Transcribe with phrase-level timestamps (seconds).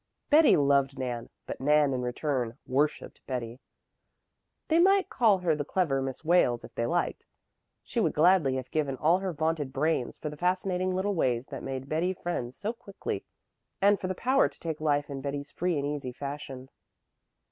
[0.31, 3.59] Betty loved Nan, but Nan in return worshiped Betty.
[4.67, 7.23] They might call her the clever Miss Wales if they liked;
[7.83, 11.61] she would gladly have given all her vaunted brains for the fascinating little ways that
[11.61, 13.25] made Betty friends so quickly
[13.79, 16.69] and for the power to take life in Betty's free and easy fashion.